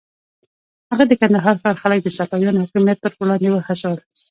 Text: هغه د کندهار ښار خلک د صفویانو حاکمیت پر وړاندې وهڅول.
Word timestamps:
هغه 0.91 1.03
د 1.07 1.13
کندهار 1.21 1.55
ښار 1.61 1.75
خلک 1.83 1.99
د 2.03 2.07
صفویانو 2.17 2.61
حاکمیت 2.63 2.97
پر 3.01 3.11
وړاندې 3.17 3.47
وهڅول. 3.51 3.99